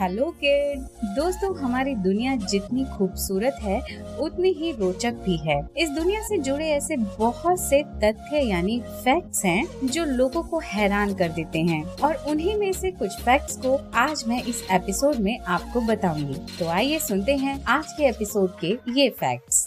Hello 0.00 0.24
kid. 0.44 0.80
दोस्तों 1.16 1.58
हमारी 1.58 1.94
दुनिया 1.94 2.36
जितनी 2.36 2.84
खूबसूरत 2.84 3.56
है 3.60 4.04
उतनी 4.20 4.52
ही 4.52 4.72
रोचक 4.72 5.12
भी 5.12 5.36
है। 5.36 5.68
इस 5.76 5.90
दुनिया 5.90 6.20
से 6.22 6.38
जुड़े 6.38 6.68
ऐसे 6.68 6.96
बहुत 6.96 7.60
से 7.60 7.82
तथ्य 7.82 8.38
यानी 8.38 8.80
फैक्ट्स 8.80 9.44
हैं 9.44 9.66
जो 9.84 10.04
लोगों 10.04 10.42
को 10.42 10.58
हैरान 10.58 11.14
कर 11.14 11.28
देते 11.28 11.58
हैं। 11.58 11.84
और 11.84 12.14
उन्हीं 12.14 12.56
में 12.56 12.72
से 12.72 12.90
कुछ 12.90 13.20
फैक्ट्स 13.20 13.56
को 13.56 13.90
आज 13.94 14.24
मैं 14.28 14.42
इस 14.42 14.66
एपिसोड 14.70 15.16
में 15.16 15.38
आपको 15.38 15.80
बताऊँगी। 15.80 16.56
तो 16.58 16.68
आइए 16.68 16.98
सुनते 16.98 17.36
हैं 17.36 17.64
आज 17.64 17.92
के 17.92 18.04
एपिसोड 18.04 18.58
के 18.64 18.78
ये 18.96 19.10
फैक्ट्स 19.10 19.64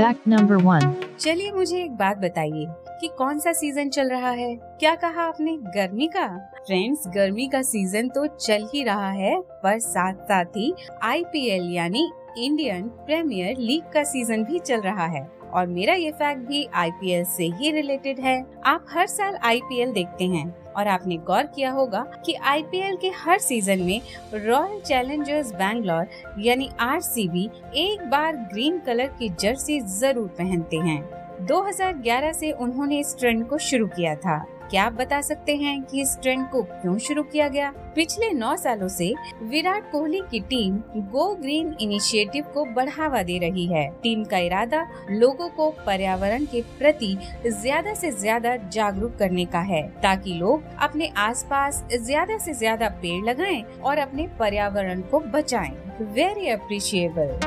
Fact 0.00 0.36
number 0.36 0.64
one. 0.64 0.94
चलिए 1.18 1.52
मुझे 1.52 1.84
एक 1.84 1.90
बात 1.90 2.18
बताइए। 2.18 2.66
कि 3.00 3.08
कौन 3.08 3.38
सा 3.38 3.52
सीज़न 3.52 3.88
चल 3.88 4.08
रहा 4.08 4.30
है? 4.30 4.54
क्या 4.80 4.94
कहा 4.94 5.22
आपने? 5.22 5.56
गर्मी 5.76 6.06
का? 6.06 6.26
फ्रेंड्स 6.66 7.06
गर्मी 7.08 7.48
का 7.48 7.62
सीज़न 7.62 8.08
तो 8.08 8.26
चल 8.26 8.68
ही 8.74 8.82
रहा 8.84 9.10
है, 9.10 9.40
पर 9.40 9.78
साथ 9.78 10.14
साथ 10.22 10.56
ही 10.56 10.72
आईपीएल 11.02 11.70
यानी 11.72 12.10
इंडियन 12.38 12.88
प्रीमियर 13.06 13.58
लीग 13.58 13.90
का 13.92 14.02
सीज़न 14.04 14.44
भी 14.44 14.58
चल 14.58 14.80
रहा 14.80 15.06
है। 15.06 15.28
और 15.50 15.66
मेरा 15.66 15.94
ये 15.94 16.10
फैक्ट 16.12 16.40
भी 16.48 16.64
आईपीएल 16.74 17.24
से 17.26 17.44
ही 17.52 17.70
रिलेटेड 17.70 18.20
है। 18.20 18.40
आप 18.66 18.86
हर 18.90 19.06
साल 19.06 19.36
आईपीएल 19.44 19.92
देखते 19.92 20.24
हैं। 20.24 20.48
और 20.70 20.88
आपने 20.88 21.16
गौर 21.18 21.46
किया 21.46 21.70
होगा 21.70 22.00
कि 22.26 22.34
आईपीएल 22.34 22.96
के 22.96 23.08
हर 23.16 23.38
सीज़न 23.38 23.80
में 23.82 24.00
रॉयल 24.34 24.80
चैलेंजर्स 24.80 25.52
बैंगलोर 25.52 26.40
यानी 26.40 26.68
आरसीबी 26.80 27.48
एक 27.76 28.08
बार 28.10 28.36
ग्रीन 28.52 28.78
कलर 28.78 29.06
की 29.18 29.28
जर्सी 29.40 29.80
ज़रूर 29.80 30.28
पहनते 30.38 30.76
हैं। 30.76 31.19
2011 31.48 32.32
से 32.34 32.50
उन्होंने 32.52 32.98
इस 33.00 33.16
ट्रेंड 33.18 33.46
को 33.48 33.58
शुरू 33.58 33.86
किया 33.86 34.14
था 34.14 34.38
क्या 34.70 34.82
आप 34.84 34.92
बता 34.92 35.20
सकते 35.20 35.54
हैं 35.56 35.82
कि 35.82 36.00
इस 36.02 36.16
ट्रेंड 36.22 36.46
को 36.50 36.62
क्यों 36.62 36.96
शुरू 36.98 37.22
किया 37.22 37.48
गया 37.48 37.70
पिछले 37.94 38.30
नौ 38.32 38.54
सालों 38.56 38.88
से 38.88 39.12
विराट 39.42 39.90
कोहली 39.92 40.20
की 40.30 40.40
टीम 40.40 40.76
गो 41.10 41.26
ग्रीन 41.34 41.74
इनिशिएटिव 41.80 42.44
को 42.54 42.64
बढ़ावा 42.74 43.22
दे 43.22 43.38
रही 43.38 43.66
है 43.66 43.88
टीम 44.02 44.24
का 44.24 44.38
इरादा 44.38 44.86
लोगों 45.10 45.48
को 45.48 45.70
पर्यावरण 45.86 46.44
के 46.44 46.62
प्रति 46.78 47.16
ज़्यादा 47.46 47.94
से 47.94 48.10
ज़्यादा 48.12 48.56
जागरूक 48.56 49.16
करने 49.18 49.44
का 49.44 49.60
है, 49.60 49.82
ताकि 50.02 50.34
लोग 50.34 50.62
अपने 50.82 51.12
आसपास 51.18 51.84
ज़्यादा 51.94 52.38
से 52.38 52.54
ज़्यादा 52.54 52.88
पेड़ 53.02 53.24
लगाएँ 53.24 53.62
और 53.82 53.98
अपने 53.98 54.28
पर्यावरण 54.38 55.00
को 55.00 55.20
बचाएँ। 55.34 55.76
Very 56.14 56.48
appreciable 56.48 57.38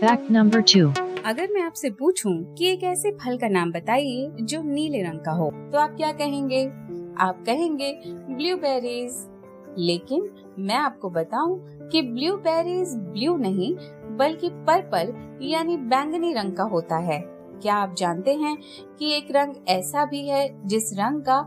Fact 0.00 0.30
number 0.30 0.60
two. 0.64 1.11
अगर 1.26 1.48
मैं 1.52 1.60
आपसे 1.62 1.88
पूछूँ 1.90 2.32
कि 2.54 2.66
एक 2.66 2.82
ऐसे 2.82 3.10
फल 3.14 3.36
का 3.38 3.48
नाम 3.48 3.72
बताइए 3.72 4.30
जो 4.42 4.62
नीले 4.62 5.02
रंग 5.02 5.20
का 5.20 5.32
हो 5.32 5.50
तो 5.72 5.78
आप 5.78 5.94
क्या 5.96 6.10
कहेंगे? 6.12 6.64
आप 7.18 7.42
कहेंगे, 7.46 7.92
ब्लूबेरीज। 8.06 9.16
लेकिन 9.78 10.28
मैं 10.58 10.74
आपको 10.74 11.10
बताऊँ 11.10 11.88
कि 11.88 12.02
ब्लूबेरीज 12.02 12.94
ब्लू 13.12 13.36
नहीं, 13.36 13.74
बल्कि 14.16 14.48
पर्पल 14.66 15.12
यानी 15.42 15.76
बैंगनी 15.76 16.32
रंग 16.32 16.52
का 16.52 16.64
होता 16.64 16.96
है। 17.00 17.20
क्या 17.24 17.74
आप 17.74 17.94
जानते 17.94 18.34
हैं 18.34 18.56
कि 18.98 19.12
एक 19.12 19.28
रंग 19.30 19.54
ऐसा 19.68 20.04
भी 20.04 20.26
है 20.28 20.68
जिस 20.68 20.92
रंग 20.94 21.22
का 21.22 21.40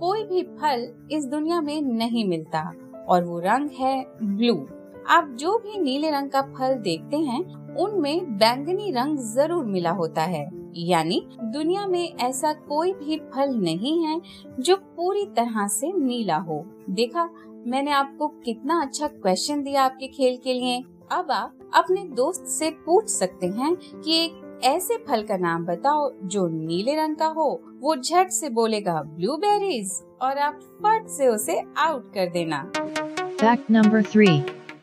कोई 0.00 0.24
भी 0.24 0.42
फल 0.60 0.88
इस 1.12 1.26
दुनिया 1.26 1.60
में 1.60 1.80
नहीं 1.82 2.28
मिलता, 2.28 2.70
और 3.08 3.24
वो 3.24 3.38
रंग 3.40 3.70
है 3.78 4.04
ब्लू। 4.22 4.54
आप 5.08 5.36
जो 5.40 5.58
भी 5.58 5.78
नीले 5.80 6.10
रंग 6.10 6.30
का 6.30 6.42
फल 6.52 6.74
देखते 6.74 7.16
हैं 7.18 7.42
उनमें 7.76 8.36
बैंगनी 8.38 8.90
रंग 8.90 9.18
ज़रूर 9.34 9.64
मिला 9.64 9.90
होता 9.90 10.22
है। 10.22 10.48
यानी 10.76 11.20
दुनिया 11.42 11.86
में 11.86 12.16
ऐसा 12.16 12.52
कोई 12.68 12.92
भी 12.92 13.16
फल 13.34 13.54
नहीं 13.54 14.04
है 14.04 14.20
जो 14.60 14.76
पूरी 14.76 15.24
तरह 15.26 15.66
से 15.68 15.92
नीला 15.92 16.36
हो। 16.36 16.64
देखा 16.90 17.28
मैंने 17.66 17.90
आपको 17.90 18.28
कितना 18.44 18.80
अच्छा 18.82 19.06
क्वेश्चन 19.06 19.62
दिया 19.62 19.82
आपके 19.82 20.06
खेल 20.06 20.38
के 20.44 20.52
लिए। 20.52 20.82
अब 21.12 21.30
आप 21.30 21.58
अपने 21.74 22.02
दोस्त 22.14 22.46
से 22.48 22.70
पूछ 22.86 23.08
सकते 23.08 23.46
हैं 23.46 23.74
कि 23.74 24.24
एक 24.24 24.60
ऐसे 24.64 24.96
फल 25.08 25.22
का 25.22 25.36
नाम 25.36 25.64
बताओ 25.66 26.10
जो 26.24 26.46
नीले 26.48 26.94
रंग 26.94 27.16
का 27.16 27.26
हो। 27.26 27.48
वो 27.80 27.96
झट 27.96 28.30
से 28.30 28.48
बोलेगा 28.50 29.00
ब्लूबेरीज 29.02 29.92
और 30.22 30.38
आप 30.38 30.60
फट 30.82 31.08
से 31.08 31.28
उसे 31.28 31.62
आउट 31.78 32.12
कर 32.14 32.30
देना। 32.30 32.70
Fact 33.36 33.70
number 33.70 34.04
three. 34.06 34.40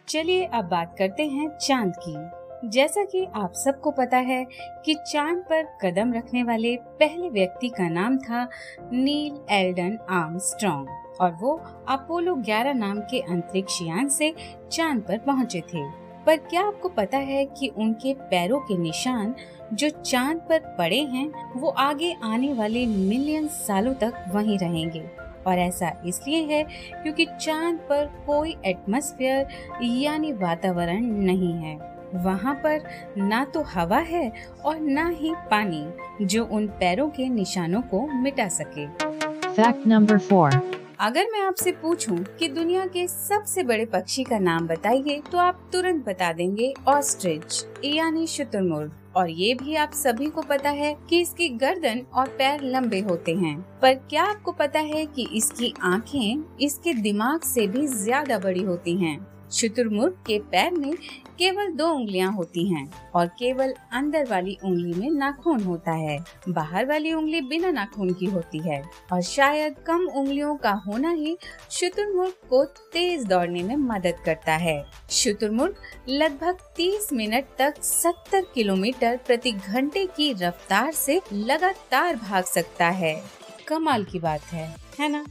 चलिए 0.08 0.44
अब 0.44 0.66
बात 0.66 0.96
करते 1.00 1.24
हैं 1.24 1.50
चाँद 1.58 1.94
की। 2.08 2.39
जैसा 2.66 3.04
कि 3.04 3.28
आप 3.36 3.54
सबको 3.54 3.92
पता 3.92 4.18
है 4.18 4.48
कि 4.86 4.96
चाँद 5.12 5.38
पर 5.38 5.64
कदम 5.64 6.14
रखने 6.14 6.44
वाले 6.44 6.76
पहले 6.76 7.30
व्यक्ति 7.30 7.70
का 7.70 7.90
नाम 7.90 8.18
था 8.18 8.50
नील 8.92 9.40
एल्डन 9.50 9.98
आर्मस्ट्रॉन्ग 10.10 10.88
और 11.22 11.32
वो 11.32 11.62
अपोलो 11.90 12.36
11 12.36 12.76
नाम 12.76 13.00
के 13.00 13.20
अंतरिक्ष 13.20 13.82
यान 13.82 14.10
से 14.10 14.34
चाँद 14.72 15.02
पर 15.02 15.18
पहुँचे 15.18 15.62
थे। 15.62 15.84
पर 16.26 16.38
क्या 16.38 16.62
आपको 16.62 16.90
पता 16.90 17.18
है 17.18 17.46
कि 17.46 17.68
उनके 17.68 18.14
पैरों 18.14 18.60
के 18.60 18.78
निशान 18.78 19.36
जो 19.74 19.90
चाँद 19.90 20.38
पर 20.38 20.60
पड़े 20.60 21.00
हैं, 21.00 21.54
वो 21.56 21.70
आगे 21.70 22.16
आने 22.24 22.54
वाले 22.54 22.86
मिलियन 22.86 23.48
सालों 23.48 23.94
तक 23.94 24.26
वहीं 24.30 24.58
रहेंगे? 24.60 25.10
और 25.48 25.60
ऐसा 25.60 26.04
इसलिए 26.06 26.42
है 26.44 26.64
क्योंकि 27.04 27.26
चाँद 27.26 27.78
पर 27.78 28.06
कोई 28.28 28.58
एटमॉस्फेयर 28.66 29.48
यानी 29.84 30.34
वातावरण 30.34 31.06
नहीं 31.06 31.54
है। 31.54 31.99
वहाँ 32.16 32.54
पर 32.56 32.84
ना 33.20 33.44
तो 33.46 33.62
हवा 33.68 34.00
है 34.06 34.32
और 34.66 34.80
ना 34.80 35.08
ही 35.10 35.34
पानी 35.52 36.26
जो 36.26 36.46
उन 36.46 36.68
पैरों 36.80 37.10
के 37.10 37.30
निशानों 37.30 37.82
को 37.84 38.06
मिटा 38.14 38.48
सके। 38.50 38.88
फैक्ट 38.88 39.88
नंबर 39.88 40.18
फोर 40.20 40.62
अगर 41.00 41.28
मैं 41.32 41.42
आपसे 41.42 41.72
पूछूँ 41.72 42.18
कि 42.40 42.48
दुनिया 42.48 42.86
के 42.86 43.08
सबसे 43.08 43.64
बड़े 43.64 43.86
पक्षी 43.86 44.24
का 44.24 44.40
नाम 44.40 44.68
बताइए 44.68 45.22
तो 45.32 45.38
आप 45.38 45.60
तुरंत 45.74 46.06
बता 46.06 46.32
देंगे 46.34 46.74
ऑस्ट्रिच 46.88 47.66
यानी 47.86 48.26
शुतुरमुर्ग। 48.28 48.92
और 49.16 49.30
ये 49.30 49.54
भी 49.54 49.76
आप 49.76 49.92
सभी 49.94 50.26
को 50.26 50.42
पता 50.42 50.70
है 50.70 50.94
कि 51.10 51.20
इसकी 51.22 51.48
गर्दन 51.52 52.02
और 52.14 52.28
पैर 52.30 52.62
लंबे 52.64 53.00
होते 53.00 53.36
हैं। 53.36 53.60
पर 53.82 53.94
क्या 54.10 54.24
आपको 54.24 54.52
पता 54.52 54.80
है 54.80 55.06
कि 55.06 55.28
इसकी 55.34 55.74
आँखें 55.84 56.58
इसके 56.62 56.94
दिमाग 56.94 57.42
से 57.44 57.68
भी 57.68 57.86
ज़्यादा 57.88 58.38
बड़ी 58.40 58.64
होती 58.64 58.96
हैं? 58.98 59.18
शुतुरमुर्ग 59.52 60.14
के 60.28 60.40
पैर 60.40 60.72
में 60.72 60.94
केवल 61.40 61.72
दो 61.72 61.88
उंगलियाँ 61.88 62.32
होती 62.32 62.68
हैं 62.68 63.12
और 63.16 63.28
केवल 63.28 63.74
अंदर 63.94 64.26
वाली 64.26 64.58
उंगली 64.64 64.94
में 64.94 65.10
नाखून 65.12 65.64
होता 65.64 65.92
है। 65.92 66.26
बाहर 66.50 66.86
वाली 66.86 67.14
उंगली 67.14 67.42
बिना 67.42 67.72
नाखून 67.72 68.14
की 68.14 68.26
होती 68.26 68.60
है 68.60 68.84
और 69.14 69.22
शायद 69.22 69.76
कम 69.88 70.06
उंगलियों 70.06 70.56
का 70.56 70.72
होना 70.72 71.12
ही 71.12 71.38
शुतुरमुर्ग 71.72 72.34
को 72.50 72.66
तेज 72.66 73.26
दौड़ने 73.26 73.64
में 73.64 73.76
मदद 73.76 74.16
करता 74.26 74.54
है। 74.54 74.86
शुतुरमुर्ग 75.10 75.76
लगभग 76.10 76.58
30 76.78 77.14
मिनट 77.14 77.46
तक 77.58 77.74
70 77.84 78.44
किलोमीटर 78.56 79.18
प्रति 79.18 79.52
घंटे 79.52 80.06
की 80.06 80.34
रफ्तार 80.34 80.92
से 80.92 81.22
लगातार 81.34 82.16
भाग 82.16 82.44
सकता 82.44 82.90
है। 82.90 83.24
कमाल 83.68 84.04
की 84.04 84.20
बात 84.20 84.42
है 84.42 84.76
है 85.00 85.10
ना? 85.10 85.26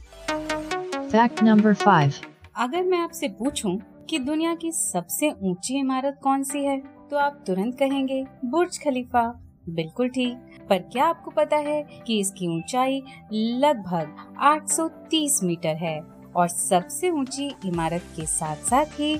Fact 1.09 1.43
number 1.43 1.77
five. 1.79 2.13
अगर 2.55 2.83
मैं 2.83 2.97
आपसे 2.97 3.27
पूछूँ 3.27 3.98
कि 4.09 4.19
दुनिया 4.19 4.55
की 4.55 4.71
सबसे 4.71 5.31
ऊँची 5.43 5.79
इमारत 5.79 6.19
कौन 6.23 6.43
सी 6.43 6.63
है? 6.65 6.79
तो 6.79 7.17
आप 7.17 7.43
तुरंत 7.47 7.79
कहेंगे, 7.79 8.25
बुर्ज 8.45 8.79
खलीफा। 8.83 9.41
बिल्कुल 9.69 10.09
ठीक। 10.09 10.37
पर 10.69 10.77
क्या 10.77 11.05
आपको 11.05 11.31
पता 11.31 11.57
है 11.57 12.03
कि 12.07 12.19
इसकी 12.19 12.47
ऊंचाई 12.47 13.01
लगभग 13.33 14.15
830 14.41 15.43
मीटर 15.43 15.75
है 15.75 15.99
और 16.35 16.47
सबसे 16.47 17.09
ऊँची 17.09 17.51
इमारत 17.65 18.01
के 18.15 18.25
साथ 18.25 18.55
साथ 18.55 18.85
ही 18.85 19.19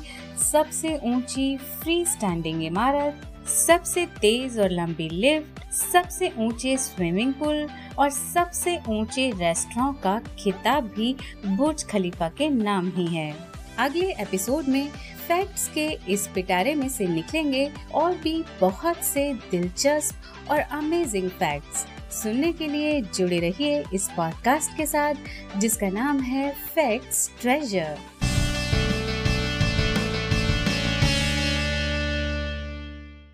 सबसे 0.51 0.99
ऊँची 1.05 1.57
फ्री 1.57 2.05
स्टैंडिंग 2.05 2.63
इमारत, 2.63 3.21
सबसे 3.67 4.05
तेज 4.05 4.59
और 4.59 4.69
लंबी 4.69 5.09
लिफ्ट, 5.09 5.73
सबसे 5.73 6.33
ऊँचे 6.39 6.77
स्विमिंग 6.77 7.33
पूल 7.33 7.67
और 7.99 8.09
सबसे 8.09 8.79
ऊँचे 8.89 9.29
रेस्टोरेंट 9.29 10.01
का 10.01 10.19
खिताब 10.39 10.83
भी 10.83 11.15
बुर्ज 11.47 11.83
खलीफा 11.83 12.29
के 12.29 12.49
नाम 12.49 12.89
ही 12.89 13.07
है। 13.07 13.48
अगले 13.79 14.11
एपिसोड 14.11 14.67
में 14.67 14.89
फैक्ट्स 15.27 15.67
के 15.67 15.99
इस 16.09 16.27
पिटारे 16.27 16.75
में 16.75 16.89
से 16.89 17.07
निकलेंगे 17.07 17.71
और 17.93 18.15
भी 18.15 18.43
बहुत 18.61 19.03
से 19.03 19.33
दिलचस्प 19.33 20.15
और 20.51 20.59
अमेजिंग 20.59 21.29
फैक्ट्स 21.29 21.85
सुनने 22.23 22.53
के 22.53 22.67
लिए 22.67 23.01
जुड़े 23.01 23.39
रहिए 23.39 23.83
इस 23.93 24.09
पॉडकास्ट 24.17 24.77
के 24.77 24.85
साथ, 24.85 25.13
जिसका 25.57 25.89
नाम 25.89 26.19
है 26.19 26.51
फैक्ट्स 26.51 27.31
ट्रेजर 27.41 27.97